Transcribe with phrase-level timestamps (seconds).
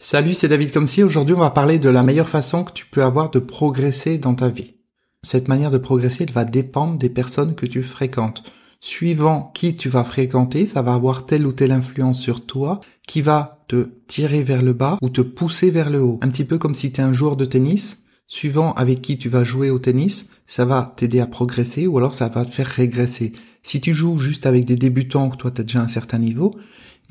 [0.00, 1.02] Salut, c'est David Comsi.
[1.02, 4.36] Aujourd'hui, on va parler de la meilleure façon que tu peux avoir de progresser dans
[4.36, 4.74] ta vie.
[5.24, 8.44] Cette manière de progresser, elle va dépendre des personnes que tu fréquentes.
[8.80, 13.22] Suivant qui tu vas fréquenter, ça va avoir telle ou telle influence sur toi qui
[13.22, 16.20] va te tirer vers le bas ou te pousser vers le haut.
[16.22, 17.98] Un petit peu comme si tu es un joueur de tennis.
[18.28, 22.14] Suivant avec qui tu vas jouer au tennis, ça va t'aider à progresser ou alors
[22.14, 23.32] ça va te faire régresser.
[23.64, 26.54] Si tu joues juste avec des débutants, que toi tu as déjà un certain niveau,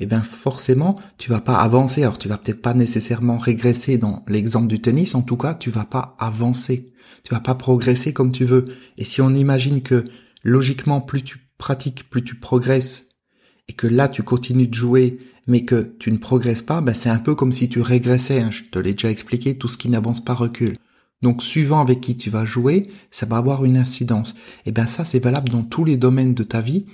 [0.00, 2.02] eh bien forcément, tu vas pas avancer.
[2.02, 5.70] Alors tu vas peut-être pas nécessairement régresser dans l'exemple du tennis, en tout cas, tu
[5.70, 6.86] vas pas avancer.
[7.24, 8.64] Tu vas pas progresser comme tu veux.
[8.96, 10.04] Et si on imagine que
[10.44, 13.06] logiquement, plus tu pratiques, plus tu progresses,
[13.68, 17.10] et que là tu continues de jouer, mais que tu ne progresses pas, ben c'est
[17.10, 18.40] un peu comme si tu régressais.
[18.40, 18.50] Hein.
[18.50, 20.74] Je te l'ai déjà expliqué, tout ce qui n'avance pas recule.
[21.22, 24.34] Donc suivant avec qui tu vas jouer, ça va avoir une incidence.
[24.66, 26.86] Et ben ça c'est valable dans tous les domaines de ta vie,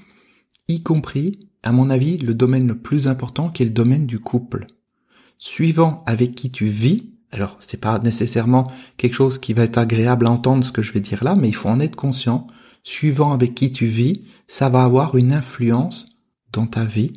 [0.68, 4.20] y compris à mon avis, le domaine le plus important qui est le domaine du
[4.20, 4.66] couple.
[5.38, 10.26] Suivant avec qui tu vis, alors c'est pas nécessairement quelque chose qui va être agréable
[10.26, 12.46] à entendre ce que je vais dire là, mais il faut en être conscient.
[12.82, 16.04] Suivant avec qui tu vis, ça va avoir une influence
[16.52, 17.14] dans ta vie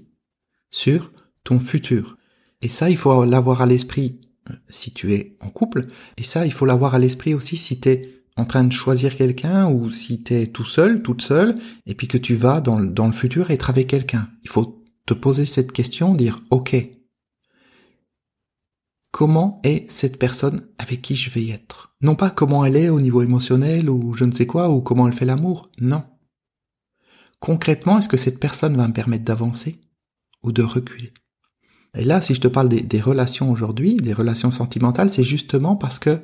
[0.72, 1.12] sur
[1.44, 2.18] ton futur.
[2.62, 5.86] Et ça, il faut l'avoir à l'esprit euh, si tu es en couple.
[6.16, 9.16] Et ça, il faut l'avoir à l'esprit aussi si tu es en train de choisir
[9.18, 12.80] quelqu'un ou si tu es tout seul, toute seule, et puis que tu vas dans,
[12.80, 14.30] dans le futur être avec quelqu'un.
[14.44, 16.76] Il faut te poser cette question, dire OK,
[19.12, 21.96] comment est cette personne avec qui je vais être?
[22.02, 25.08] Non pas comment elle est au niveau émotionnel ou je ne sais quoi, ou comment
[25.08, 26.04] elle fait l'amour, non.
[27.40, 29.82] Concrètement, est-ce que cette personne va me permettre d'avancer
[30.44, 31.14] ou de reculer?
[31.96, 35.76] Et là, si je te parle des, des relations aujourd'hui, des relations sentimentales, c'est justement
[35.76, 36.22] parce que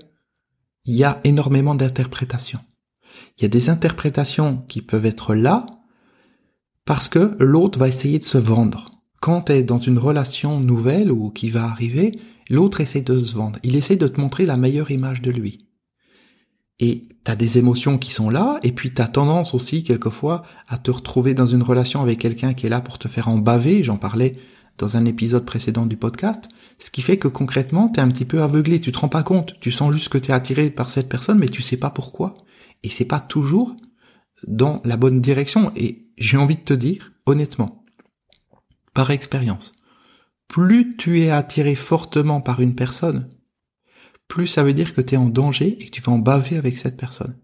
[0.86, 2.60] il y a énormément d'interprétations.
[3.38, 5.66] Il y a des interprétations qui peuvent être là
[6.86, 8.86] parce que l'autre va essayer de se vendre.
[9.22, 12.12] Quand tu es dans une relation nouvelle ou qui va arriver,
[12.50, 13.60] l'autre essaie de se vendre.
[13.64, 15.60] Il essaie de te montrer la meilleure image de lui.
[16.80, 20.92] Et t'as des émotions qui sont là, et puis t'as tendance aussi quelquefois à te
[20.92, 23.98] retrouver dans une relation avec quelqu'un qui est là pour te faire en baver, j'en
[23.98, 24.38] parlais
[24.78, 26.50] dans un épisode précédent du podcast,
[26.84, 29.58] ce qui fait que concrètement, t'es un petit peu aveuglé, tu te rends pas compte,
[29.62, 32.36] tu sens juste que t'es attiré par cette personne, mais tu sais pas pourquoi.
[32.84, 33.74] Et c'est pas toujours
[34.48, 35.72] dans la bonne direction.
[35.78, 37.86] Et j'ai envie de te dire, honnêtement,
[38.94, 39.72] par expérience,
[40.50, 43.30] plus tu es attiré fortement par une personne,
[44.28, 46.58] plus ça veut dire que tu es en danger et que tu vas en baver
[46.58, 47.38] avec cette personne.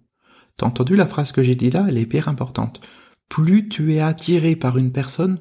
[0.57, 2.81] T'as entendu la phrase que j'ai dit là, elle est hyper importante.
[3.29, 5.39] Plus tu es attiré par une personne,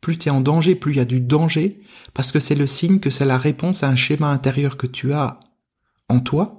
[0.00, 1.80] plus tu es en danger, plus il y a du danger,
[2.14, 5.12] parce que c'est le signe que c'est la réponse à un schéma intérieur que tu
[5.12, 5.40] as
[6.08, 6.58] en toi,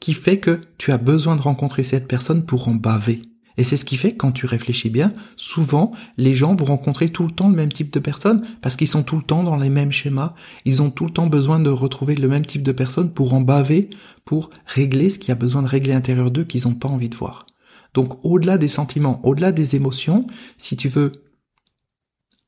[0.00, 3.22] qui fait que tu as besoin de rencontrer cette personne pour en baver.
[3.56, 7.24] Et c'est ce qui fait, quand tu réfléchis bien, souvent, les gens vont rencontrer tout
[7.24, 9.68] le temps le même type de personne, parce qu'ils sont tout le temps dans les
[9.68, 13.12] mêmes schémas, ils ont tout le temps besoin de retrouver le même type de personne
[13.12, 13.90] pour en baver,
[14.24, 17.10] pour régler ce qui a besoin de régler à l'intérieur d'eux qu'ils n'ont pas envie
[17.10, 17.46] de voir.
[17.92, 20.26] Donc, au-delà des sentiments, au-delà des émotions,
[20.56, 21.24] si tu veux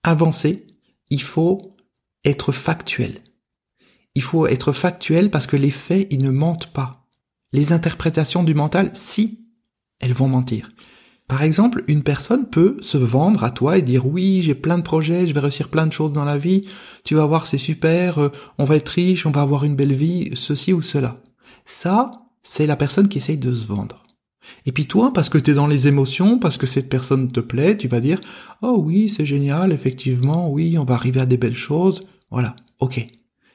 [0.03, 0.67] avancer,
[1.11, 1.61] il faut
[2.25, 3.21] être factuel.
[4.15, 7.09] Il faut être factuel parce que les faits, ils ne mentent pas.
[7.53, 9.47] Les interprétations du mental, si,
[10.01, 10.69] elles vont mentir.
[11.29, 14.83] Par exemple, une personne peut se vendre à toi et dire oui, j'ai plein de
[14.83, 16.67] projets, je vais réussir plein de choses dans la vie,
[17.05, 19.95] tu vas voir, c'est super, euh, on va être riche, on va avoir une belle
[19.95, 21.17] vie, ceci ou cela.
[21.65, 22.11] Ça,
[22.43, 24.02] c'est la personne qui essaye de se vendre.
[24.67, 27.41] Et puis toi, parce que tu es dans les émotions, parce que cette personne te
[27.41, 28.21] plaît, tu vas dire
[28.63, 32.57] "Oh oui, c'est génial, effectivement, oui, on va arriver à des belles choses." Voilà.
[32.81, 33.07] OK.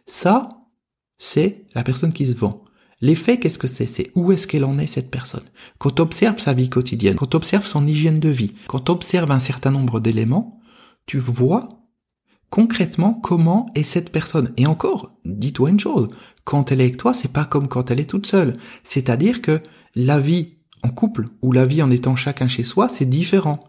[0.06, 0.50] Ça,
[1.18, 2.63] c'est la personne qui se vend.
[3.00, 3.86] L'effet, qu'est-ce que c'est?
[3.86, 5.44] C'est où est-ce qu'elle en est, cette personne?
[5.78, 8.91] Quand tu observes sa vie quotidienne, quand tu observes son hygiène de vie, quand tu
[8.91, 10.59] observes un certain nombre d'éléments,
[11.06, 11.68] tu vois
[12.50, 14.53] concrètement comment est cette personne.
[14.57, 16.09] Et encore, dis-toi une chose,
[16.44, 18.53] quand elle est avec toi, c'est pas comme quand elle est toute seule.
[18.84, 19.62] C'est-à-dire que
[19.96, 23.59] la vie en couple, ou la vie en étant chacun chez soi, c'est différent.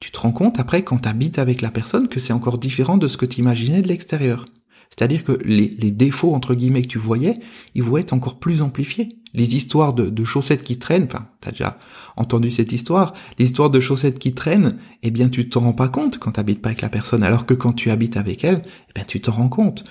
[0.00, 2.98] Tu te rends compte après quand tu habites avec la personne que c'est encore différent
[2.98, 4.44] de ce que tu imaginais de l'extérieur.
[4.90, 7.40] C'est-à-dire que les, défauts entre guillemets que tu voyais,
[7.74, 9.08] ils vont être encore plus amplifiés.
[9.34, 11.78] Les histoires de, chaussettes qui traînent, enfin, t'as déjà
[12.16, 16.18] entendu cette histoire, l'histoire de chaussettes qui traînent, eh bien tu t'en rends pas compte
[16.18, 18.92] quand tu habites pas avec la personne, alors que quand tu habites avec elle, eh
[18.94, 19.84] bien tu t'en rends compte.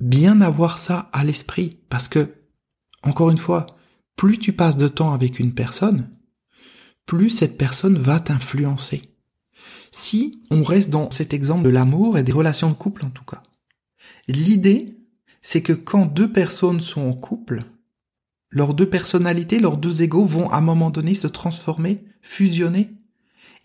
[0.00, 2.34] Bien avoir ça à l'esprit, parce que,
[3.02, 3.66] encore une fois,
[4.16, 6.10] plus tu passes de temps avec une personne,
[7.06, 9.02] plus cette personne va t'influencer.
[9.90, 13.24] Si on reste dans cet exemple de l'amour et des relations de couple en tout
[13.24, 13.42] cas,
[14.28, 14.86] l'idée,
[15.42, 17.58] c'est que quand deux personnes sont en couple,
[18.50, 22.92] leurs deux personnalités, leurs deux égaux vont à un moment donné se transformer, fusionner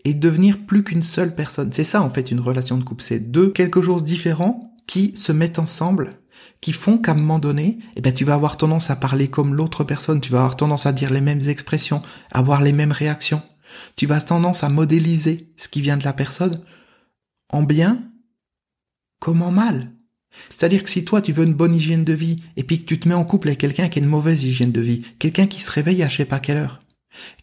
[0.04, 1.72] et devenir plus qu'une seule personne.
[1.72, 5.32] C'est ça en fait une relation de couple, c'est deux quelque chose différent qui se
[5.32, 6.18] mettent ensemble
[6.60, 9.54] qui font qu'à un moment donné, eh ben, tu vas avoir tendance à parler comme
[9.54, 12.02] l'autre personne, tu vas avoir tendance à dire les mêmes expressions,
[12.32, 13.42] avoir les mêmes réactions.
[13.96, 16.60] Tu vas tendance à modéliser ce qui vient de la personne
[17.52, 18.02] en bien
[19.20, 19.92] comme en mal.
[20.48, 23.00] C'est-à-dire que si toi tu veux une bonne hygiène de vie et puis que tu
[23.00, 25.60] te mets en couple avec quelqu'un qui a une mauvaise hygiène de vie, quelqu'un qui
[25.60, 26.80] se réveille à je sais pas quelle heure,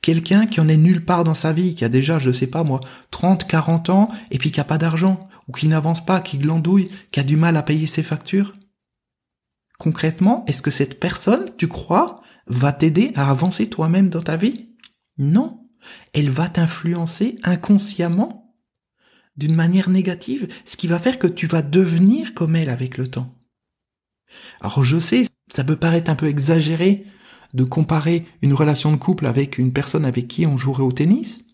[0.02, 2.64] quelqu'un qui en est nulle part dans sa vie, qui a déjà, je sais pas
[2.64, 2.80] moi,
[3.12, 6.88] 30, 40 ans et puis qui a pas d'argent, ou qui n'avance pas, qui glandouille,
[7.12, 8.56] qui a du mal à payer ses factures.
[9.77, 14.69] Concrètement, est-ce que cette personne, tu crois, va t'aider à avancer toi-même dans ta vie?
[15.18, 15.68] Non.
[16.13, 18.56] Elle va t'influencer inconsciemment
[19.38, 23.07] d'une manière négative, ce qui va faire que tu vas devenir comme elle avec le
[23.07, 23.36] temps.
[24.62, 25.24] Alors je sais,
[25.54, 27.06] ça peut paraître un peu exagéré
[27.54, 31.45] de comparer une relation de couple avec une personne avec qui on jouerait au tennis,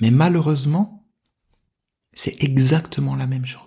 [0.00, 1.06] mais malheureusement,
[2.12, 3.63] c'est exactement la même chose.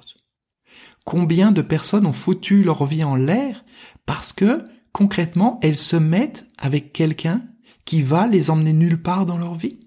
[1.07, 3.63] Combien de personnes ont foutu leur vie en l'air
[4.06, 7.44] parce que, concrètement, elles se mettent avec quelqu'un
[7.86, 9.80] qui va les emmener nulle part dans leur vie?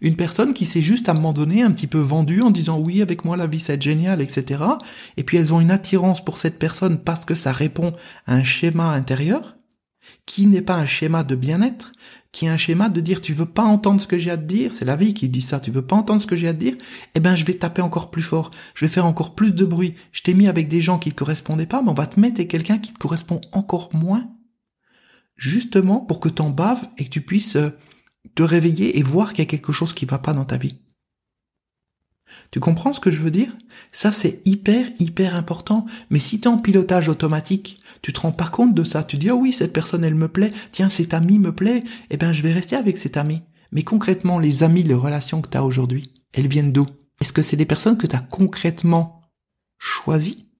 [0.00, 2.78] Une personne qui s'est juste à un moment donné un petit peu vendue en disant
[2.78, 4.62] oui avec moi la vie c'est génial etc.
[5.16, 7.92] Et puis elles ont une attirance pour cette personne parce que ça répond
[8.28, 9.56] à un schéma intérieur
[10.24, 11.90] qui n'est pas un schéma de bien-être,
[12.34, 14.42] qui est un schéma de dire tu veux pas entendre ce que j'ai à te
[14.42, 16.52] dire, c'est la vie qui dit ça, tu veux pas entendre ce que j'ai à
[16.52, 16.74] te dire,
[17.14, 19.94] eh ben je vais taper encore plus fort, je vais faire encore plus de bruit,
[20.10, 22.40] je t'ai mis avec des gens qui te correspondaient pas, mais on va te mettre
[22.40, 24.28] avec quelqu'un qui te correspond encore moins,
[25.36, 27.70] justement pour que t'en baves et que tu puisses euh,
[28.34, 30.80] te réveiller et voir qu'il y a quelque chose qui va pas dans ta vie.
[32.50, 33.56] Tu comprends ce que je veux dire?
[33.92, 35.86] Ça, c'est hyper, hyper important.
[36.10, 39.02] Mais si tu es en pilotage automatique, tu te rends pas compte de ça.
[39.02, 40.50] Tu dis, oh oui, cette personne, elle me plaît.
[40.72, 41.84] Tiens, cet ami me plaît.
[42.10, 43.40] Eh ben, je vais rester avec cet ami.
[43.72, 46.86] Mais concrètement, les amis, les relations que tu as aujourd'hui, elles viennent d'où?
[47.22, 49.22] Est-ce que c'est des personnes que tu as concrètement
[49.78, 50.50] choisies?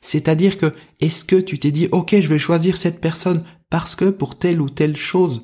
[0.00, 4.10] C'est-à-dire que, est-ce que tu t'es dit, ok, je vais choisir cette personne parce que
[4.10, 5.42] pour telle ou telle chose,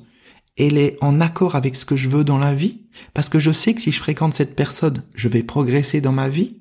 [0.55, 2.83] elle est en accord avec ce que je veux dans la vie,
[3.13, 6.29] parce que je sais que si je fréquente cette personne, je vais progresser dans ma
[6.29, 6.60] vie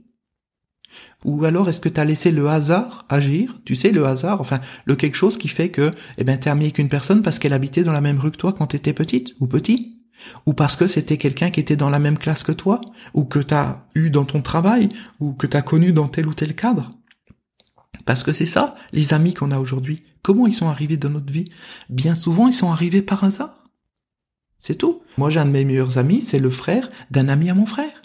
[1.25, 4.61] Ou alors est-ce que tu as laissé le hasard agir Tu sais, le hasard, enfin,
[4.87, 7.52] le quelque chose qui fait que, eh ben, t'es ami avec une personne parce qu'elle
[7.52, 9.99] habitait dans la même rue que toi quand t'étais petite ou petit?
[10.46, 12.81] Ou parce que c'était quelqu'un qui était dans la même classe que toi,
[13.14, 14.88] ou que t'as eu dans ton travail,
[15.19, 16.90] ou que t'as connu dans tel ou tel cadre?
[18.06, 20.02] Parce que c'est ça, les amis qu'on a aujourd'hui.
[20.22, 21.50] Comment ils sont arrivés dans notre vie?
[21.88, 23.69] Bien souvent, ils sont arrivés par hasard.
[24.58, 25.02] C'est tout.
[25.17, 28.02] Moi, j'ai un de mes meilleurs amis, c'est le frère d'un ami à mon frère.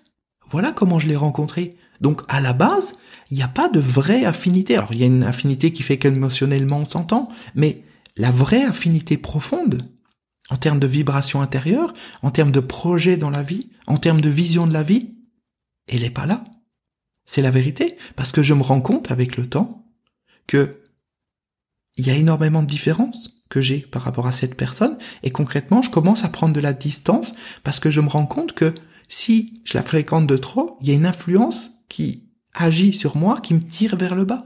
[0.49, 1.77] Voilà comment je l'ai rencontré.
[2.05, 2.97] Donc, à la base,
[3.31, 4.77] il n'y a pas de vraie affinité.
[4.77, 7.81] Alors, il y a une affinité qui fait qu'émotionnellement on s'entend, mais
[8.15, 9.81] la vraie affinité profonde,
[10.51, 14.29] en termes de vibration intérieure, en termes de projet dans la vie, en termes de
[14.29, 15.15] vision de la vie,
[15.87, 16.43] elle n'est pas là.
[17.25, 19.87] C'est la vérité, parce que je me rends compte avec le temps
[20.45, 20.83] que
[21.97, 25.81] il y a énormément de différences que j'ai par rapport à cette personne et concrètement
[25.81, 28.75] je commence à prendre de la distance parce que je me rends compte que
[29.07, 32.23] si je la fréquente de trop, il y a une influence qui
[32.53, 34.43] agit sur moi qui me tire vers le bas.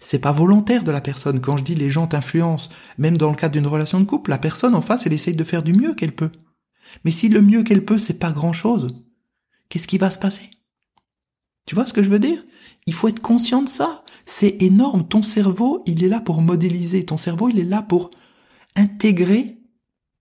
[0.00, 1.40] C'est pas volontaire de la personne.
[1.40, 4.38] Quand je dis les gens t'influencent, même dans le cadre d'une relation de couple, la
[4.38, 6.32] personne en face, elle essaye de faire du mieux qu'elle peut.
[7.04, 8.94] Mais si le mieux qu'elle peut, c'est pas grand chose,
[9.68, 10.50] qu'est-ce qui va se passer?
[11.66, 12.44] Tu vois ce que je veux dire?
[12.86, 14.04] Il faut être conscient de ça.
[14.24, 15.06] C'est énorme.
[15.06, 17.04] Ton cerveau, il est là pour modéliser.
[17.04, 18.10] Ton cerveau, il est là pour
[18.74, 19.57] intégrer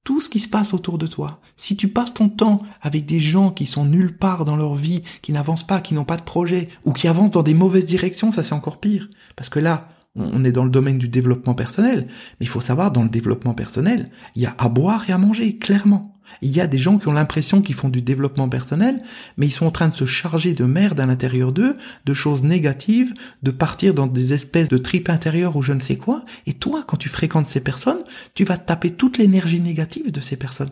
[0.08, 1.42] tout ce qui se passe autour de toi.
[1.58, 5.02] Si tu passes ton temps avec des gens qui sont nulle part dans leur vie,
[5.22, 8.32] qui n'avancent pas, qui n'ont pas de projet, ou qui avancent dans des mauvaises directions,
[8.32, 9.10] ça c'est encore pire.
[9.36, 12.08] Parce que là, on est dans le domaine du développement personnel.
[12.08, 15.18] Mais il faut savoir, dans le développement personnel, il y a à boire et à
[15.18, 16.17] manger, clairement.
[16.42, 18.98] Il y a des gens qui ont l'impression qu'ils font du développement personnel,
[19.38, 22.44] mais ils sont en train de se charger de merde à l'intérieur d'eux, de choses
[22.44, 26.26] négatives, de partir dans des espèces de tripes intérieures ou je ne sais quoi.
[26.46, 28.04] Et toi, quand tu fréquentes ces personnes,
[28.34, 30.72] tu vas taper toute l'énergie négative de ces personnes.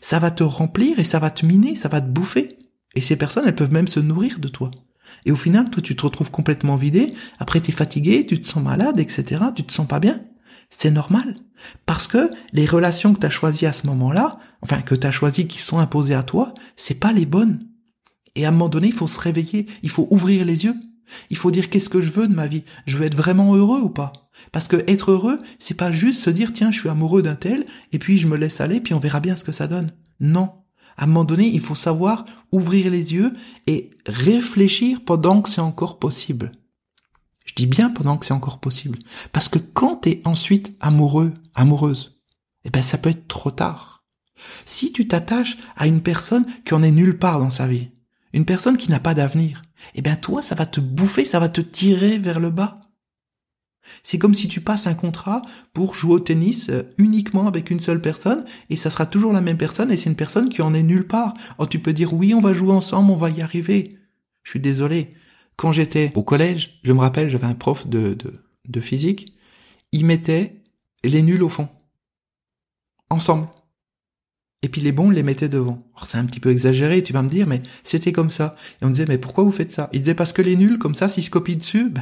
[0.00, 2.58] Ça va te remplir et ça va te miner, ça va te bouffer.
[2.94, 4.70] Et ces personnes, elles peuvent même se nourrir de toi.
[5.26, 7.12] Et au final, toi, tu te retrouves complètement vidé.
[7.38, 9.44] Après, tu es fatigué, tu te sens malade, etc.
[9.54, 10.20] Tu te sens pas bien.
[10.70, 11.34] C'est normal.
[11.86, 15.10] Parce que les relations que tu as choisies à ce moment-là, enfin que tu as
[15.10, 17.68] choisies qui sont imposées à toi, c'est pas les bonnes.
[18.34, 20.74] Et à un moment donné, il faut se réveiller, il faut ouvrir les yeux.
[21.28, 22.64] Il faut dire qu'est-ce que je veux de ma vie?
[22.86, 24.12] Je veux être vraiment heureux ou pas?
[24.52, 27.66] Parce que être heureux, c'est pas juste se dire tiens, je suis amoureux d'un tel
[27.92, 29.92] et puis je me laisse aller puis on verra bien ce que ça donne.
[30.18, 30.50] Non.
[30.96, 33.34] À un moment donné, il faut savoir ouvrir les yeux
[33.66, 36.52] et réfléchir pendant que c'est encore possible.
[37.44, 38.98] Je dis bien pendant que c'est encore possible.
[39.32, 42.22] Parce que quand t'es ensuite amoureux, amoureuse,
[42.64, 43.93] eh ben, ça peut être trop tard.
[44.64, 47.90] Si tu t'attaches à une personne qui en est nulle part dans sa vie,
[48.32, 49.62] une personne qui n'a pas d'avenir,
[49.94, 52.80] eh ben, toi, ça va te bouffer, ça va te tirer vers le bas.
[54.02, 57.80] C'est comme si tu passes un contrat pour jouer au tennis euh, uniquement avec une
[57.80, 60.74] seule personne et ça sera toujours la même personne et c'est une personne qui en
[60.74, 61.34] est nulle part.
[61.58, 63.98] Oh, tu peux dire oui, on va jouer ensemble, on va y arriver.
[64.42, 65.10] Je suis désolé.
[65.56, 69.34] Quand j'étais au collège, je me rappelle, j'avais un prof de, de, de physique,
[69.92, 70.62] il mettait
[71.04, 71.68] les nuls au fond.
[73.10, 73.48] Ensemble
[74.64, 75.84] et puis les bons, les mettaient devant.
[76.06, 78.56] C'est un petit peu exagéré, tu vas me dire, mais c'était comme ça.
[78.80, 79.90] Et on disait, mais pourquoi vous faites ça?
[79.92, 82.00] Il disait, parce que les nuls, comme ça, s'ils se copient dessus, ben,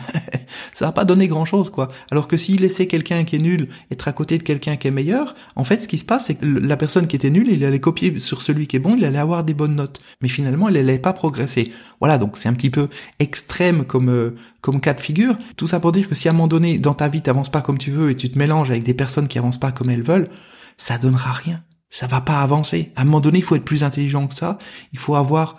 [0.73, 1.89] ça va pas donner grand-chose, quoi.
[2.13, 4.93] Alors que s'il laissait quelqu'un qui est nul être à côté de quelqu'un qui est
[4.93, 7.65] meilleur, en fait, ce qui se passe, c'est que la personne qui était nulle, il
[7.65, 9.99] allait copier sur celui qui est bon, il allait avoir des bonnes notes.
[10.21, 11.73] Mais finalement, il allait pas progresser.
[11.99, 12.87] Voilà, donc c'est un petit peu
[13.19, 15.37] extrême comme euh, comme cas de figure.
[15.57, 17.61] Tout ça pour dire que si à un moment donné, dans ta vie, t'avances pas
[17.61, 20.05] comme tu veux et tu te mélanges avec des personnes qui avancent pas comme elles
[20.05, 20.31] veulent,
[20.77, 21.61] ça donnera rien
[21.93, 22.91] ça va pas avancer.
[22.97, 24.57] À un moment donné, il faut être plus intelligent que ça.
[24.93, 25.59] Il faut avoir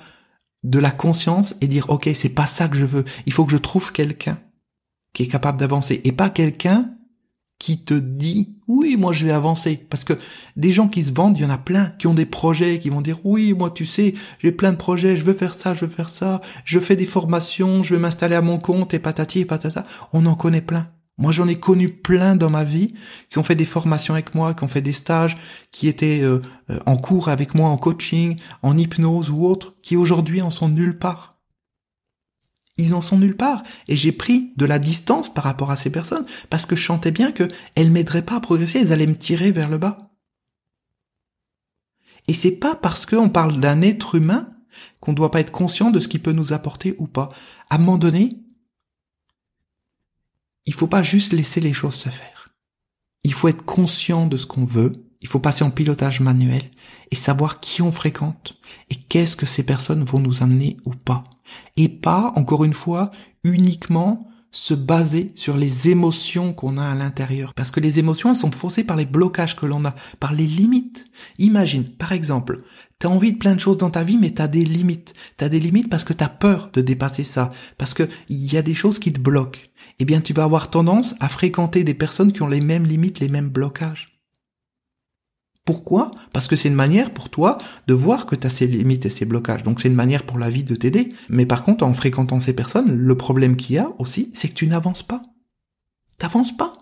[0.64, 3.06] de la conscience et dire, OK, c'est pas ça que je veux.
[3.28, 4.40] Il faut que je trouve quelqu'un
[5.14, 6.90] qui est capable d'avancer et pas quelqu'un
[7.60, 9.86] qui te dit, oui, moi je vais avancer.
[9.90, 10.18] Parce que
[10.58, 12.90] des gens qui se vendent, il y en a plein, qui ont des projets, qui
[12.90, 15.86] vont dire, oui, moi tu sais, j'ai plein de projets, je veux faire ça, je
[15.86, 19.42] veux faire ça, je fais des formations, je veux m'installer à mon compte et patati
[19.42, 19.86] et patata.
[20.14, 20.90] On en connaît plein.
[21.18, 22.96] Moi, j'en ai connu plein dans ma vie
[23.30, 25.38] qui ont fait des formations avec moi, qui ont fait des stages,
[25.72, 26.42] qui étaient euh,
[26.72, 30.70] euh, en cours avec moi en coaching, en hypnose ou autre, qui aujourd'hui en sont
[30.70, 31.38] nulle part.
[32.78, 33.64] Ils en sont nulle part.
[33.88, 37.12] Et j'ai pris de la distance par rapport à ces personnes parce que je sentais
[37.12, 39.98] bien qu'elles m'aideraient pas à progresser, elles allaient me tirer vers le bas.
[42.28, 44.50] Et c'est pas parce qu'on parle d'un être humain
[45.00, 47.30] qu'on ne doit pas être conscient de ce qu'il peut nous apporter ou pas.
[47.70, 48.43] À un moment donné,
[50.66, 52.50] il faut pas juste laisser les choses se faire.
[53.24, 56.64] Il faut être conscient de ce qu'on veut, il faut passer en pilotage manuel
[57.12, 61.24] et savoir qui on fréquente et qu'est-ce que ces personnes vont nous amener ou pas.
[61.78, 63.12] Et pas, encore une fois,
[63.44, 67.54] uniquement se baser sur les émotions qu'on a à l'intérieur.
[67.54, 70.48] Parce que les émotions, elles sont faussées par les blocages que l'on a, par les
[70.48, 71.08] limites.
[71.40, 72.58] Imagine, par exemple,
[73.00, 75.14] t'as envie de plein de choses dans ta vie, mais t'as des limites.
[75.36, 77.52] T'as des limites parce que t'as peur de dépasser ça.
[77.78, 79.60] Parce que il y a des choses qui te bloquent
[80.00, 83.20] eh bien tu vas avoir tendance à fréquenter des personnes qui ont les mêmes limites,
[83.20, 84.13] les mêmes blocages.
[85.66, 86.12] Pourquoi?
[86.34, 89.10] Parce que c'est une manière pour toi de voir que tu as ces limites et
[89.10, 89.64] ces blocages.
[89.64, 91.14] Donc c'est une manière pour la vie de t'aider.
[91.30, 94.56] Mais par contre, en fréquentant ces personnes, le problème qu'il y a aussi, c'est que
[94.56, 95.24] tu n'avances pas.
[96.18, 96.74] T'avances pas.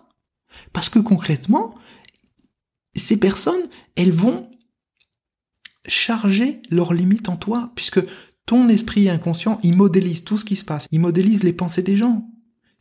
[0.72, 1.74] Parce que concrètement,
[2.94, 4.50] ces personnes, elles vont
[5.86, 8.00] charger leurs limites en toi, puisque
[8.46, 10.88] ton esprit inconscient, il modélise tout ce qui se passe.
[10.90, 12.28] Il modélise les pensées des gens.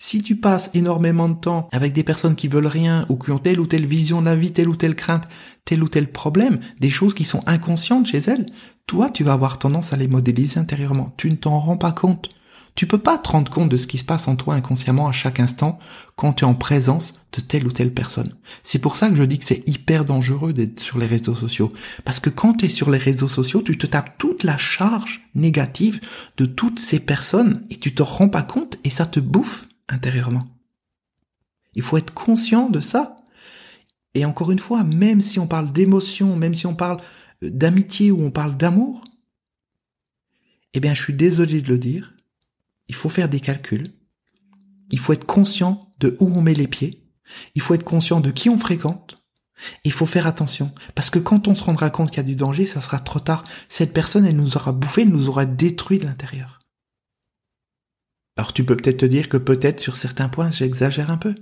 [0.03, 3.37] Si tu passes énormément de temps avec des personnes qui veulent rien ou qui ont
[3.37, 5.27] telle ou telle vision de la vie, telle ou telle crainte,
[5.63, 8.47] tel ou tel problème, des choses qui sont inconscientes chez elles,
[8.87, 11.13] toi, tu vas avoir tendance à les modéliser intérieurement.
[11.17, 12.31] Tu ne t'en rends pas compte.
[12.73, 15.11] Tu peux pas te rendre compte de ce qui se passe en toi inconsciemment à
[15.11, 15.77] chaque instant
[16.15, 18.33] quand tu es en présence de telle ou telle personne.
[18.63, 21.73] C'est pour ça que je dis que c'est hyper dangereux d'être sur les réseaux sociaux.
[22.05, 25.21] Parce que quand tu es sur les réseaux sociaux, tu te tapes toute la charge
[25.35, 26.01] négative
[26.37, 30.43] de toutes ces personnes et tu te rends pas compte et ça te bouffe intérieurement.
[31.73, 33.17] Il faut être conscient de ça.
[34.13, 36.99] Et encore une fois, même si on parle d'émotion, même si on parle
[37.43, 39.03] euh, d'amitié ou on parle d'amour,
[40.73, 42.13] eh bien, je suis désolé de le dire,
[42.87, 43.93] il faut faire des calculs.
[44.89, 47.05] Il faut être conscient de où on met les pieds.
[47.55, 49.17] Il faut être conscient de qui on fréquente.
[49.85, 50.73] Il faut faire attention.
[50.95, 53.19] Parce que quand on se rendra compte qu'il y a du danger, ça sera trop
[53.19, 53.43] tard.
[53.69, 56.60] Cette personne, elle nous aura bouffé, elle nous aura détruit de l'intérieur.
[58.41, 61.35] Alors tu peux peut-être te dire que peut-être sur certains points j'exagère un peu.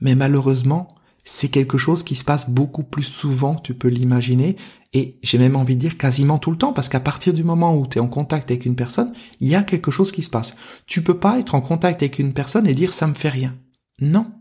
[0.00, 0.88] Mais malheureusement,
[1.24, 4.56] c'est quelque chose qui se passe beaucoup plus souvent que tu peux l'imaginer
[4.92, 7.76] et j'ai même envie de dire quasiment tout le temps parce qu'à partir du moment
[7.76, 10.30] où tu es en contact avec une personne, il y a quelque chose qui se
[10.30, 10.56] passe.
[10.86, 13.56] Tu peux pas être en contact avec une personne et dire ça me fait rien.
[14.00, 14.32] Non.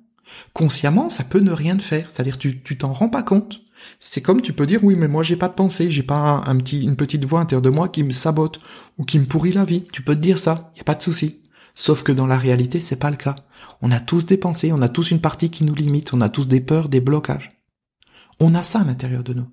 [0.54, 3.62] Consciemment, ça peut ne rien te faire, c'est-à-dire tu tu t'en rends pas compte.
[4.00, 6.58] C'est comme tu peux dire oui mais moi j'ai pas de pensée, j'ai pas un,
[6.58, 8.60] petit une petite voix intérieure de moi qui me sabote
[8.98, 9.84] ou qui me pourrit la vie.
[9.92, 11.44] Tu peux te dire ça, y a pas de souci.
[11.76, 13.36] Sauf que dans la réalité, c'est pas le cas.
[13.82, 16.30] On a tous des pensées, on a tous une partie qui nous limite, on a
[16.30, 17.52] tous des peurs, des blocages.
[18.40, 19.48] On a ça à l'intérieur de nous.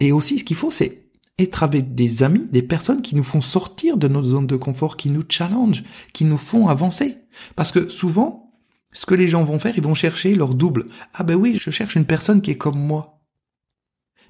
[0.00, 3.40] Et aussi, ce qu'il faut, c'est être avec des amis, des personnes qui nous font
[3.40, 7.18] sortir de notre zone de confort, qui nous challenge, qui nous font avancer.
[7.56, 8.52] Parce que souvent,
[8.92, 10.86] ce que les gens vont faire, ils vont chercher leur double.
[11.14, 13.20] Ah ben oui, je cherche une personne qui est comme moi.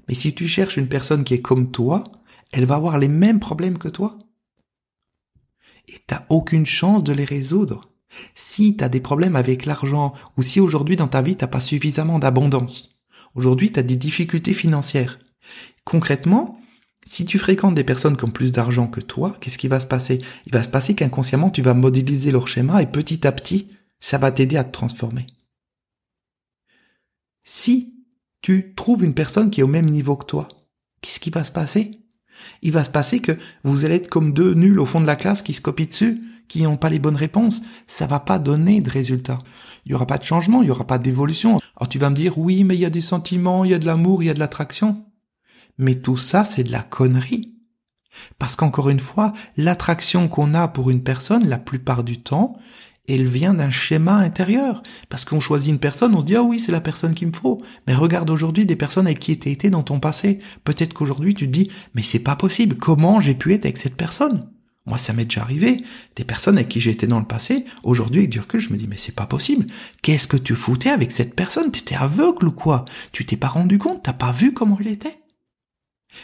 [0.09, 2.05] Mais si tu cherches une personne qui est comme toi,
[2.53, 4.19] elle va avoir les mêmes problèmes que toi
[5.89, 7.91] et t'as aucune chance de les résoudre.
[8.35, 12.19] Si t'as des problèmes avec l'argent ou si aujourd'hui dans ta vie t'as pas suffisamment
[12.19, 12.99] d'abondance,
[13.35, 15.19] aujourd'hui t'as des difficultés financières.
[15.85, 16.61] Concrètement,
[17.05, 19.87] si tu fréquentes des personnes qui ont plus d'argent que toi, qu'est-ce qui va se
[19.87, 20.21] passer?
[20.47, 23.69] Il va se passer qu'inconsciemment tu vas modéliser leur schéma et petit à petit
[24.01, 25.27] Ça va t'aider à te transformer.
[27.45, 27.95] Si
[28.43, 30.49] tu trouves une personne qui est au même niveau que toi,
[31.01, 31.91] qu'est-ce qui va se passer?
[32.63, 35.17] Il va se passer que vous allez être comme deux nuls au fond de la
[35.17, 37.63] classe qui se copient dessus, qui n'ont pas les bonnes réponses.
[37.87, 39.39] Ça va pas donner de résultats.
[39.87, 41.61] Il y aura pas de changement, il y aura pas d'évolution.
[41.77, 43.79] Alors tu vas me dire, oui, mais il y a des sentiments, il y a
[43.79, 44.95] de l'amour, il y a de l'attraction.
[45.79, 47.55] Mais tout ça, c'est de la connerie.
[48.39, 52.59] Parce qu'encore une fois, l'attraction qu'on a pour une personne, la plupart du temps,
[53.15, 54.83] elle vient d'un schéma intérieur.
[55.09, 57.33] Parce qu'on choisit une personne, on se dit, ah oui, c'est la personne qu'il me
[57.33, 57.63] faut.
[57.87, 60.39] Mais regarde aujourd'hui des personnes avec qui tu été dans ton passé.
[60.65, 62.77] Peut-être qu'aujourd'hui tu te dis, mais c'est pas possible.
[62.77, 64.41] Comment j'ai pu être avec cette personne?
[64.87, 65.85] Moi, ça m'est déjà arrivé.
[66.17, 68.79] Des personnes avec qui j'ai été dans le passé, aujourd'hui, avec du recul, je me
[68.79, 69.67] dis, mais c'est pas possible.
[70.03, 71.71] Qu'est-ce que tu foutais avec cette personne?
[71.71, 72.87] T'étais aveugle ou quoi?
[73.13, 74.03] Tu t'es pas rendu compte?
[74.03, 75.21] T'as pas vu comment il était?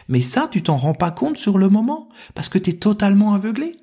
[0.09, 3.76] Mais ça, tu t'en rends pas compte sur le moment, parce que t'es totalement aveuglé.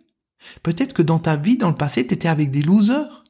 [0.61, 3.23] Peut-être que dans ta vie, dans le passé, t'étais avec des losers.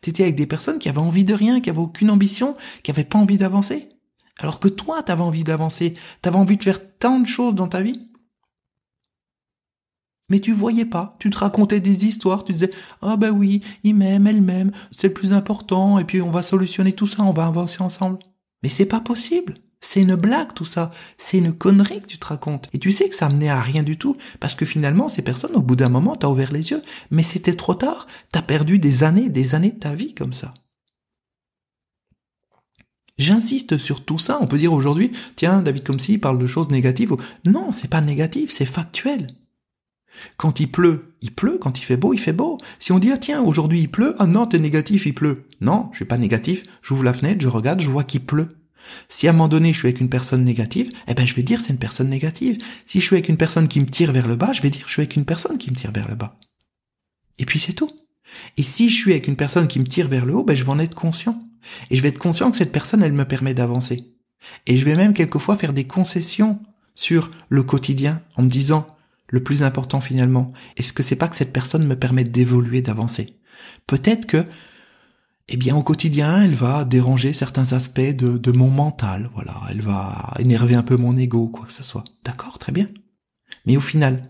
[0.00, 3.04] T'étais avec des personnes qui avaient envie de rien, qui avaient aucune ambition, qui avaient
[3.04, 3.88] pas envie d'avancer.
[4.38, 7.82] Alors que toi, t'avais envie d'avancer, t'avais envie de faire tant de choses dans ta
[7.82, 7.98] vie.
[10.30, 12.70] Mais tu voyais pas, tu te racontais des histoires, tu disais
[13.02, 16.42] ah ben oui, il m'aime, elle m'aime, c'est le plus important, et puis on va
[16.42, 18.18] solutionner tout ça, on va avancer ensemble.
[18.62, 19.58] Mais c'est pas possible.
[19.86, 22.70] C'est une blague tout ça, c'est une connerie que tu te racontes.
[22.72, 25.54] Et tu sais que ça menait à rien du tout, parce que finalement ces personnes,
[25.54, 29.04] au bout d'un moment, t'as ouvert les yeux, mais c'était trop tard, t'as perdu des
[29.04, 30.54] années, des années de ta vie comme ça.
[33.18, 36.70] J'insiste sur tout ça, on peut dire aujourd'hui, tiens, David comme il parle de choses
[36.70, 37.14] négatives.
[37.44, 39.26] Non, c'est pas négatif, c'est factuel.
[40.38, 41.58] Quand il pleut, il pleut.
[41.60, 42.56] Quand il fait beau, il fait beau.
[42.78, 45.44] Si on dit, ah, tiens, aujourd'hui il pleut, ah non, t'es négatif, il pleut.
[45.60, 46.62] Non, je suis pas négatif.
[46.80, 48.56] J'ouvre la fenêtre, je regarde, je vois qu'il pleut.
[49.08, 51.42] Si à un moment donné je suis avec une personne négative, eh ben je vais
[51.42, 52.58] dire c'est une personne négative.
[52.86, 54.84] Si je suis avec une personne qui me tire vers le bas, je vais dire
[54.86, 56.38] je suis avec une personne qui me tire vers le bas.
[57.38, 57.90] Et puis c'est tout.
[58.56, 60.64] Et si je suis avec une personne qui me tire vers le haut, ben je
[60.64, 61.38] vais en être conscient.
[61.90, 64.14] Et je vais être conscient que cette personne, elle me permet d'avancer.
[64.66, 66.60] Et je vais même quelquefois faire des concessions
[66.94, 68.86] sur le quotidien en me disant
[69.28, 73.38] le plus important finalement, est-ce que c'est pas que cette personne me permet d'évoluer, d'avancer?
[73.86, 74.44] Peut-être que
[75.48, 80.34] eh bien au quotidien, elle va déranger certains aspects de, mon mental, voilà, elle va
[80.38, 82.04] énerver un peu mon ego, quoi que ce soit.
[82.24, 82.88] D'accord, très bien.
[83.66, 84.22] Mais au final,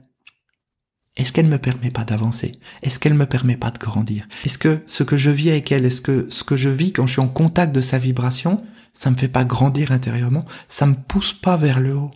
[1.16, 2.52] est-ce qu'elle me permet pas d'avancer?
[2.82, 4.26] Est-ce qu'elle me permet pas de grandir?
[4.44, 7.06] Est-ce que ce que je vis avec elle, est-ce que ce que je vis quand
[7.06, 8.56] je suis en contact de sa vibration,
[8.92, 10.44] ça me fait pas grandir intérieurement?
[10.68, 12.10] Ça me pousse pas vers le haut?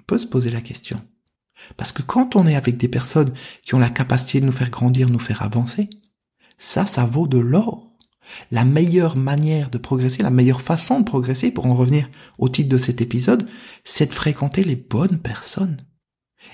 [0.00, 1.00] On peut se poser la question.
[1.76, 3.32] Parce que quand on est avec des personnes
[3.64, 5.88] qui ont la capacité de nous faire grandir, nous faire avancer,
[6.58, 7.88] ça, ça vaut de l'or.
[8.50, 12.68] La meilleure manière de progresser, la meilleure façon de progresser, pour en revenir au titre
[12.68, 13.46] de cet épisode,
[13.84, 15.78] c'est de fréquenter les bonnes personnes.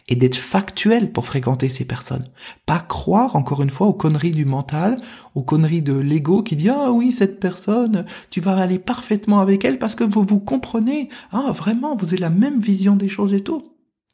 [0.09, 2.27] Et d'être factuel pour fréquenter ces personnes.
[2.67, 4.97] Pas croire, encore une fois, aux conneries du mental,
[5.35, 9.65] aux conneries de l'ego qui dit, ah oui, cette personne, tu vas aller parfaitement avec
[9.65, 11.11] elle parce que vous vous comprenez.
[11.33, 13.63] Ah, vraiment, vous avez la même vision des choses et tout.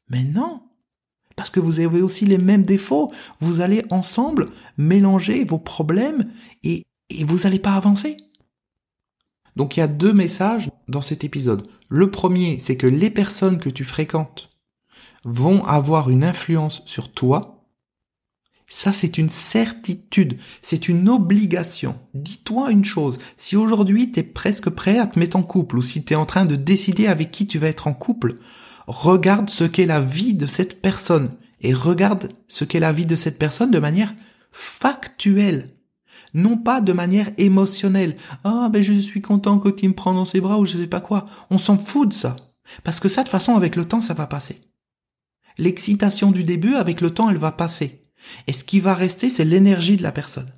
[0.08, 0.60] Mais non
[1.40, 3.10] parce que vous avez aussi les mêmes défauts.
[3.40, 4.44] Vous allez ensemble
[4.76, 6.30] mélanger vos problèmes
[6.64, 6.84] et,
[7.22, 8.18] vous n'allez pas avancer.
[9.56, 11.66] Donc il y a deux messages dans cet épisode.
[11.88, 14.50] Le premier, c'est que les personnes que tu fréquentes
[15.24, 17.64] vont avoir une influence sur toi.
[18.68, 21.98] Ça, c'est une certitude, c'est une obligation.
[22.12, 25.82] Dis-toi une chose, si aujourd'hui tu es presque prêt à te mettre en couple ou
[25.82, 28.34] si tu es en train de décider avec qui tu vas être en couple,
[28.86, 33.16] regarde ce qu'est la vie de cette personne et regarde ce qu'est la vie de
[33.16, 34.14] cette personne de manière
[34.52, 35.68] factuelle,
[36.34, 38.16] non pas de manière émotionnelle.
[38.44, 40.86] Ah ben je suis content quand il me prend dans ses bras ou je sais
[40.86, 41.26] pas quoi.
[41.50, 42.36] On s'en fout de ça.
[42.84, 44.60] Parce que ça, de façon, avec le temps, ça va passer.
[45.58, 48.04] L'excitation du début, avec le temps, elle va passer.
[48.46, 50.52] Et ce qui va rester, c'est l'énergie de la personne.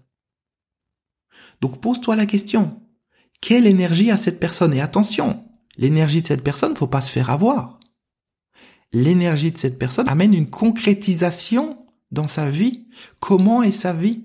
[1.60, 2.82] Donc pose-toi la question.
[3.40, 4.74] Quelle énergie a cette personne?
[4.74, 5.44] Et attention,
[5.76, 7.80] l'énergie de cette personne, faut pas se faire avoir
[8.92, 11.78] l'énergie de cette personne amène une concrétisation
[12.10, 12.86] dans sa vie.
[13.20, 14.24] Comment est sa vie?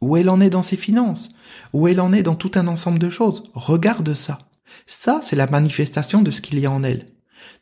[0.00, 1.34] Où elle en est dans ses finances?
[1.72, 3.42] Où elle en est dans tout un ensemble de choses?
[3.54, 4.38] Regarde ça.
[4.86, 7.06] Ça, c'est la manifestation de ce qu'il y a en elle.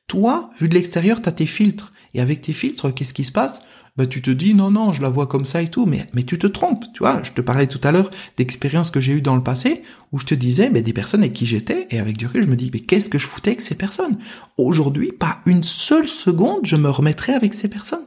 [0.07, 1.93] Toi, vu de l'extérieur, t'as tes filtres.
[2.15, 3.61] Et avec tes filtres, qu'est-ce qui se passe?
[3.97, 6.37] Bah tu te dis non non je la vois comme ça et tout mais tu
[6.37, 7.23] te trompes tu vois.
[7.23, 10.27] Je te parlais tout à l'heure d'expériences que j'ai eues dans le passé où je
[10.27, 12.73] te disais mais des personnes avec qui j'étais et avec du recul je me dis
[12.73, 14.19] mais qu'est-ce que je foutais avec ces personnes?
[14.57, 18.05] Aujourd'hui pas une seule seconde je me remettrais avec ces personnes.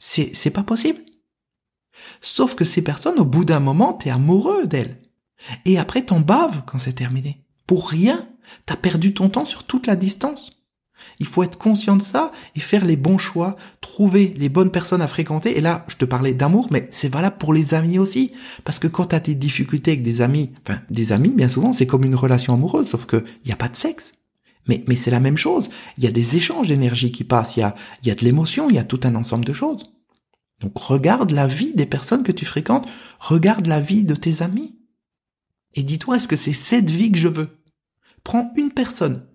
[0.00, 0.98] C'est c'est pas possible.
[2.20, 5.00] Sauf que ces personnes au bout d'un moment t'es amoureux d'elles.
[5.66, 7.44] Et après t'en baves quand c'est terminé.
[7.68, 8.28] Pour rien.
[8.64, 10.55] T'as perdu ton temps sur toute la distance
[11.20, 15.02] Il faut être conscient de ça et faire les bons choix, trouver les bonnes personnes
[15.02, 15.56] à fréquenter.
[15.56, 18.32] Et là, je te parlais d'amour, mais c'est valable pour les amis aussi.
[18.64, 21.72] Parce que quand tu as des difficultés avec des amis, enfin, des amis, bien souvent,
[21.72, 24.14] c'est comme une relation amoureuse, sauf que il n'y a pas de sexe.
[24.68, 25.70] Mais, mais c'est la même chose.
[25.96, 28.68] Il y a des échanges d'énergie qui passent, y a, il y a de l'émotion,
[28.68, 29.92] il y a tout un ensemble de choses.
[30.60, 32.88] Donc regarde la vie des personnes que tu fréquentes,
[33.20, 34.74] regarde la vie de tes amis.
[35.74, 37.62] Et dis-toi, est-ce que c'est cette vie que je veux?
[38.24, 39.26] Prends une personne,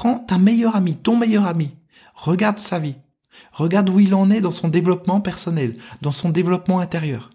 [0.00, 1.72] Prends ta meilleure amie, ton meilleur ami.
[2.14, 2.94] Regarde sa vie.
[3.52, 7.28] Regarde où il en est dans son développement personnel, dans son développement intérieur.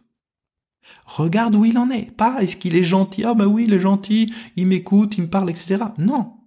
[1.05, 2.09] Regarde où il en est.
[2.09, 3.23] Pas est-ce qu'il est gentil.
[3.23, 5.77] Ah ben oui, il est gentil, il m'écoute, il me parle, etc.
[5.99, 6.37] Non.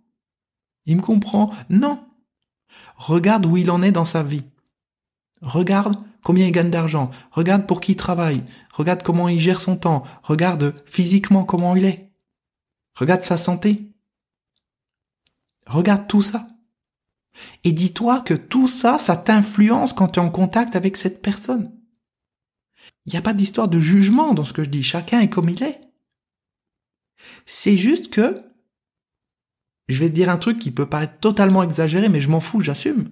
[0.86, 1.52] Il me comprend.
[1.70, 2.04] Non.
[2.96, 4.42] Regarde où il en est dans sa vie.
[5.40, 7.12] Regarde combien il gagne d'argent.
[7.30, 8.42] Regarde pour qui il travaille.
[8.72, 10.02] Regarde comment il gère son temps.
[10.24, 12.10] Regarde physiquement comment il est.
[12.96, 13.92] Regarde sa santé.
[15.68, 16.46] Regarde tout ça.
[17.62, 21.72] Et dis-toi que tout ça, ça t'influence quand tu es en contact avec cette personne.
[23.06, 24.82] Il n'y a pas d'histoire de jugement dans ce que je dis.
[24.82, 25.80] Chacun est comme il est.
[27.46, 28.34] C'est juste que,
[29.88, 32.60] je vais te dire un truc qui peut paraître totalement exagéré, mais je m'en fous,
[32.60, 33.10] j'assume.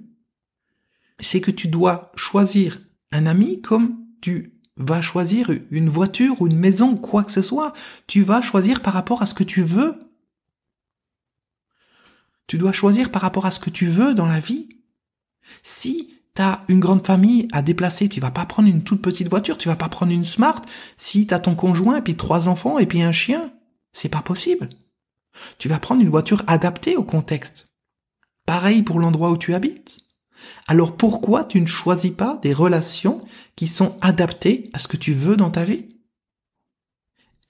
[1.21, 2.79] C'est que tu dois choisir
[3.13, 7.73] un ami comme tu vas choisir une voiture ou une maison quoi que ce soit.
[8.07, 9.99] Tu vas choisir par rapport à ce que tu veux
[12.47, 14.69] tu dois choisir par rapport à ce que tu veux dans la vie.
[15.63, 19.29] Si tu as une grande famille à déplacer, tu vas pas prendre une toute petite
[19.29, 20.63] voiture, tu vas pas prendre une smart.
[20.97, 23.53] Si tu as ton conjoint, et puis trois enfants, et puis un chien,
[23.93, 24.69] c'est pas possible.
[25.59, 27.69] Tu vas prendre une voiture adaptée au contexte.
[28.47, 29.99] Pareil pour l'endroit où tu habites.
[30.69, 33.21] Alors pourquoi tu ne choisis pas des relations
[33.57, 35.87] qui sont adaptées à ce que tu veux dans ta vie?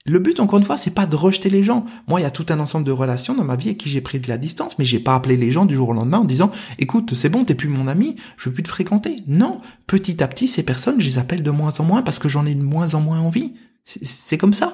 [0.07, 1.85] Le but, encore une fois, c'est pas de rejeter les gens.
[2.07, 3.99] Moi, il y a tout un ensemble de relations dans ma vie avec qui j'ai
[3.99, 6.25] pris de la distance, mais j'ai pas appelé les gens du jour au lendemain en
[6.25, 9.23] disant, écoute, c'est bon, t'es plus mon ami, je veux plus te fréquenter.
[9.27, 9.59] Non.
[9.85, 12.45] Petit à petit, ces personnes, je les appelle de moins en moins parce que j'en
[12.45, 13.53] ai de moins en moins envie.
[13.83, 14.73] C'est comme ça.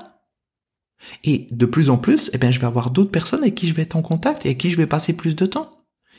[1.24, 3.74] Et de plus en plus, eh bien, je vais avoir d'autres personnes avec qui je
[3.74, 5.70] vais être en contact et avec qui je vais passer plus de temps.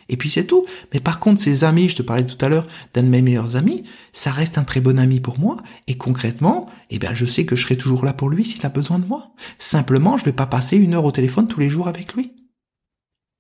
[0.09, 0.67] Et puis c'est tout.
[0.93, 3.57] Mais par contre, ces amis, je te parlais tout à l'heure d'un de mes meilleurs
[3.57, 5.57] amis, ça reste un très bon ami pour moi.
[5.87, 8.71] Et concrètement, eh bien, je sais que je serai toujours là pour lui s'il a
[8.71, 9.33] besoin de moi.
[9.59, 12.33] Simplement, je vais pas passer une heure au téléphone tous les jours avec lui.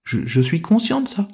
[0.04, 1.28] Je, je suis conscient de ça.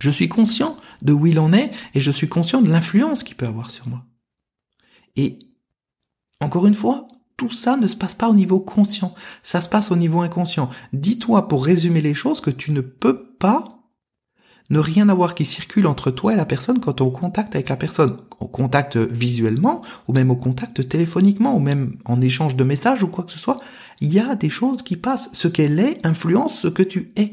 [0.00, 3.36] Je suis conscient de où il en est et je suis conscient de l'influence qu'il
[3.36, 4.04] peut avoir sur moi.
[5.14, 5.38] Et
[6.40, 7.06] encore une fois,
[7.36, 10.70] tout ça ne se passe pas au niveau conscient, ça se passe au niveau inconscient.
[10.92, 13.66] Dis-toi, pour résumer les choses, que tu ne peux pas
[14.72, 17.76] ne rien avoir qui circule entre toi et la personne quand on contact avec la
[17.76, 23.02] personne, au contact visuellement, ou même au contact téléphoniquement, ou même en échange de messages
[23.02, 23.58] ou quoi que ce soit,
[24.00, 25.28] il y a des choses qui passent.
[25.34, 27.32] Ce qu'elle est influence ce que tu es.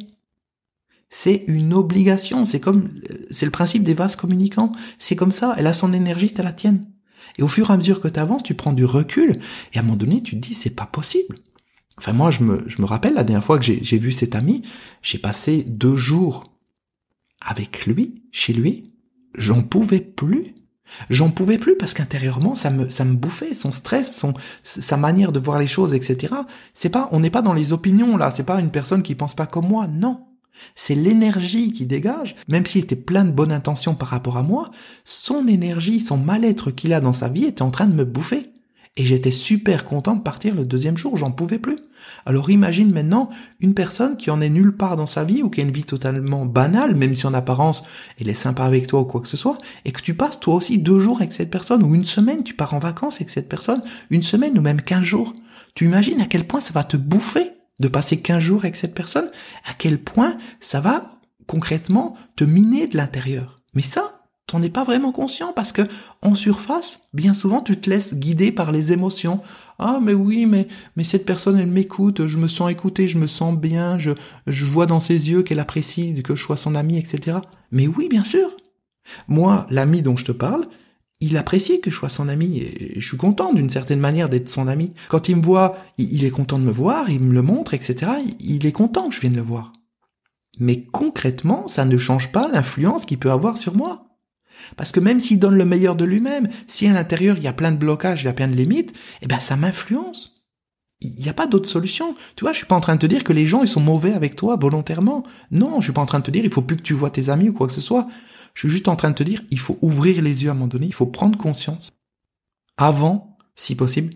[1.10, 2.90] C'est une obligation, c'est comme,
[3.32, 4.70] c'est le principe des vases communicants.
[5.00, 6.86] C'est comme ça, elle a son énergie, t'as la tienne.
[7.38, 9.32] Et au fur et à mesure que tu avances, tu prends du recul,
[9.74, 11.38] et à un moment donné, tu te dis, c'est pas possible.
[11.98, 14.62] Enfin, moi, je me, je me rappelle la dernière fois que j'ai vu cet ami,
[15.02, 16.49] j'ai passé deux jours
[17.42, 18.84] avec lui, chez lui,
[19.36, 20.54] j'en pouvais plus.
[21.12, 25.32] J'en pouvais plus parce qu'intérieurement ça me ça me bouffait son stress, son sa manière
[25.32, 26.34] de voir les choses, etc.
[26.74, 29.36] C'est pas on n'est pas dans les opinions là, c'est pas une personne qui pense
[29.36, 30.26] pas comme moi, non.
[30.76, 34.72] C'est l'énergie qui dégage, même s'il était plein de bonnes intentions par rapport à moi,
[35.06, 38.52] son énergie, son mal-être qu'il a dans sa vie était en train de me bouffer.
[38.98, 41.78] Et j'étais super content de partir le deuxième jour, j'en pouvais plus.
[42.26, 45.62] Alors imagine maintenant une personne qui en est nulle part dans sa vie ou qui
[45.62, 47.84] a une vie totalement banale, même si en apparence
[48.20, 50.56] elle est sympa avec toi ou quoi que ce soit, et que tu passes toi
[50.56, 53.50] aussi deux jours avec cette personne ou une semaine, tu pars en vacances avec cette
[53.50, 55.34] personne, une semaine ou même quinze jours.
[55.76, 58.94] Tu imagines à quel point ça va te bouffer de passer quinze jours avec cette
[58.94, 59.30] personne,
[59.66, 61.12] à quel point ça va
[61.48, 63.62] concrètement te miner de l'intérieur.
[63.74, 64.19] Mais ça,
[64.50, 65.84] t'en es pas vraiment conscient parce que
[66.24, 69.42] en surface, bien souvent, tu te laisses guider par les émotions.
[69.78, 73.28] Ah, mais oui, mais, mais cette personne, elle m'écoute, je me sens écouté, je me
[73.28, 74.12] sens bien, je,
[74.48, 77.38] je vois dans ses yeux qu'elle apprécie que je sois son ami, etc.
[77.72, 78.50] Mais oui, bien sûr.
[79.28, 80.66] Moi, l'ami dont je te parle,
[81.22, 84.50] il apprécie que je sois son ami et je suis content d'une certaine manière d'être
[84.50, 84.94] son ami.
[85.10, 88.14] Quand il me voit, il est content de me voir, il me le montre, etc.
[88.40, 89.74] Il est content que je vienne le voir.
[90.60, 94.09] Mais concrètement, ça ne change pas l'influence qu'il peut avoir sur moi.
[94.78, 97.54] Parce que même s'il donne le meilleur de lui-même, si à l'intérieur il y a
[97.54, 100.34] plein de blocages, il y a plein de limites, eh ben ça m'influence.
[101.02, 102.16] Il n'y a pas d'autre solution.
[102.36, 103.80] Tu vois, je suis pas en train de te dire que les gens ils sont
[103.80, 105.24] mauvais avec toi volontairement.
[105.52, 107.10] Non, je suis pas en train de te dire il faut plus que tu vois
[107.10, 108.08] tes amis ou quoi que ce soit.
[108.54, 110.56] Je suis juste en train de te dire il faut ouvrir les yeux à un
[110.56, 111.92] moment donné, il faut prendre conscience
[112.78, 114.14] avant, si possible,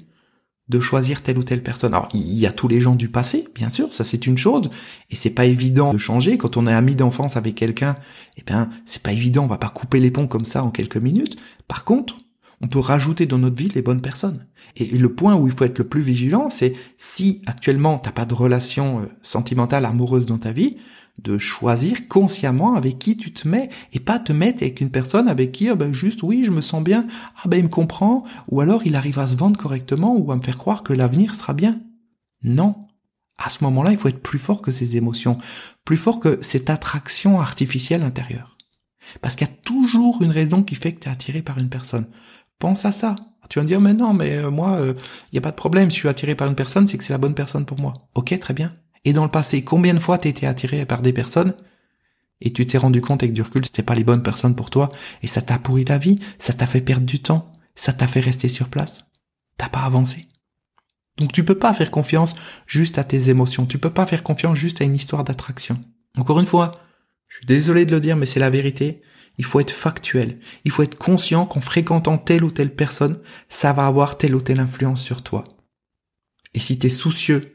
[0.69, 1.93] de choisir telle ou telle personne.
[1.93, 4.69] Alors, il y a tous les gens du passé, bien sûr, ça c'est une chose,
[5.10, 6.38] et c'est pas évident de changer.
[6.38, 7.95] Quand on est ami d'enfance avec quelqu'un,
[8.38, 10.97] eh ben, c'est pas évident, on va pas couper les ponts comme ça en quelques
[10.97, 11.38] minutes.
[11.67, 12.17] Par contre,
[12.62, 14.45] on peut rajouter dans notre vie les bonnes personnes.
[14.78, 18.26] Et le point où il faut être le plus vigilant, c'est si actuellement t'as pas
[18.26, 20.78] de relation euh, sentimentale, amoureuse dans ta vie,
[21.19, 25.28] de choisir consciemment avec qui tu te mets et pas te mettre avec une personne
[25.28, 27.08] avec qui ah ben juste oui je me sens bien.
[27.38, 28.23] Ah ben il me comprend.
[28.49, 31.36] Ou alors il arrive à se vendre correctement ou à me faire croire que l'avenir
[31.36, 31.80] sera bien.
[32.43, 32.88] Non.
[33.38, 35.38] À ce moment-là il faut être plus fort que ces émotions
[35.86, 38.58] plus fort que cette attraction artificielle intérieure.
[39.21, 41.69] Parce qu'il y a toujours une raison qui fait que tu es attiré par une
[41.69, 42.08] personne.
[42.58, 43.15] Pense à ça.
[43.49, 44.93] Tu vas me dire mais non mais euh, moi il euh,
[45.32, 45.91] y a pas de problème.
[45.91, 47.93] Si je suis attiré par une personne c'est que c'est la bonne personne pour moi.
[48.15, 48.69] Ok très bien
[49.05, 51.53] et dans le passé, combien de fois t'as été attiré par des personnes
[52.41, 54.89] et tu t'es rendu compte avec du recul, c'était pas les bonnes personnes pour toi
[55.21, 58.19] et ça t'a pourri la vie, ça t'a fait perdre du temps, ça t'a fait
[58.19, 59.05] rester sur place?
[59.57, 60.27] T'as pas avancé.
[61.17, 62.35] Donc tu peux pas faire confiance
[62.65, 65.79] juste à tes émotions, tu peux pas faire confiance juste à une histoire d'attraction.
[66.17, 66.73] Encore une fois,
[67.27, 69.01] je suis désolé de le dire mais c'est la vérité.
[69.39, 70.39] Il faut être factuel.
[70.63, 74.41] Il faut être conscient qu'en fréquentant telle ou telle personne, ça va avoir telle ou
[74.41, 75.43] telle influence sur toi.
[76.53, 77.52] Et si t'es soucieux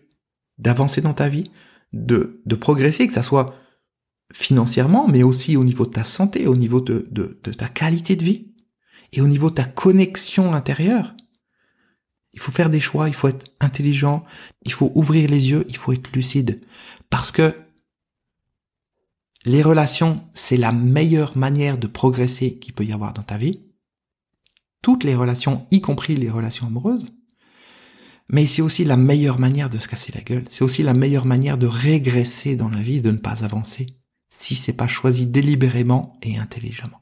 [0.59, 1.51] d'avancer dans ta vie,
[1.93, 3.55] de, de progresser, que ça soit
[4.33, 8.17] financièrement, mais aussi au niveau de ta santé, au niveau de, de, de ta qualité
[8.17, 8.53] de vie,
[9.13, 11.15] et au niveau de ta connexion intérieure.
[12.35, 14.25] Il faut faire des choix, il faut être intelligent,
[14.65, 16.61] il faut ouvrir les yeux, il faut être lucide.
[17.09, 17.55] Parce que
[19.45, 23.63] les relations, c'est la meilleure manière de progresser qu'il peut y avoir dans ta vie.
[24.83, 27.07] Toutes les relations, y compris les relations amoureuses,
[28.31, 30.45] mais c'est aussi la meilleure manière de se casser la gueule.
[30.51, 33.87] C'est aussi la meilleure manière de régresser dans la vie, de ne pas avancer,
[34.31, 37.01] si c'est pas choisi délibérément et intelligemment.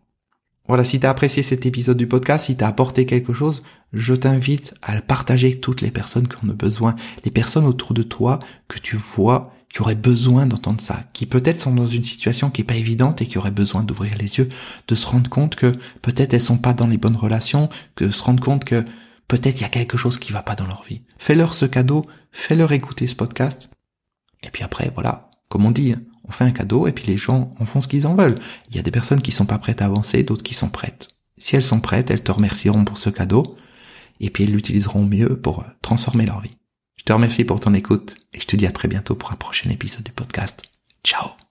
[0.69, 3.63] Voilà, si t'as apprécié cet épisode du podcast, si t'as apporté quelque chose,
[3.93, 7.67] je t'invite à le partager avec toutes les personnes qui en ont besoin, les personnes
[7.67, 11.87] autour de toi que tu vois qui auraient besoin d'entendre ça, qui peut-être sont dans
[11.87, 14.49] une situation qui est pas évidente et qui auraient besoin d'ouvrir les yeux,
[14.89, 18.23] de se rendre compte que peut-être elles sont pas dans les bonnes relations, que se
[18.23, 18.85] rendre compte que
[19.29, 21.03] Peut-être il y a quelque chose qui va pas dans leur vie.
[21.19, 23.71] Fais-leur ce cadeau, fais-leur écouter ce podcast.
[24.43, 27.55] Et puis après, voilà, comme on dit, on fait un cadeau et puis les gens
[27.59, 28.39] en font ce qu'ils en veulent.
[28.71, 31.09] Il y a des personnes qui sont pas prêtes à avancer, d'autres qui sont prêtes.
[31.39, 33.57] Si elles sont prêtes, elles te remercieront pour ce cadeau
[34.21, 36.57] et puis elles l'utiliseront mieux pour euh, transformer leur vie.
[36.97, 39.37] Je te remercie pour ton écoute et je te dis à très bientôt pour un
[39.37, 40.63] prochain épisode du podcast.
[41.05, 41.46] Ciao